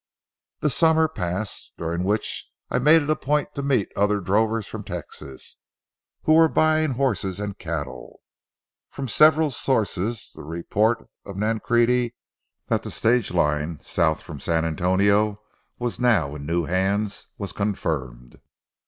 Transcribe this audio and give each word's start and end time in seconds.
The 0.61 0.71
summer 0.71 1.07
passed, 1.07 1.73
during 1.77 2.03
which 2.03 2.49
I 2.71 2.79
made 2.79 3.03
it 3.03 3.09
a 3.11 3.15
point 3.15 3.53
to 3.53 3.61
meet 3.61 3.91
other 3.95 4.19
drovers 4.19 4.65
from 4.65 4.83
Texas 4.83 5.57
who 6.23 6.33
were 6.33 6.47
buying 6.47 6.93
horses 6.93 7.39
and 7.39 7.55
cattle. 7.59 8.21
From 8.89 9.07
several 9.07 9.51
sources 9.51 10.31
the 10.33 10.41
report 10.41 11.07
of 11.23 11.35
Nancrede, 11.35 12.13
that 12.65 12.81
the 12.81 12.89
stage 12.89 13.29
line 13.31 13.79
south 13.81 14.23
from 14.23 14.39
San 14.39 14.65
Antonio 14.65 15.39
was 15.77 15.99
now 15.99 16.33
in 16.33 16.47
new 16.47 16.63
hands, 16.65 17.27
was 17.37 17.51
confirmed. 17.51 18.39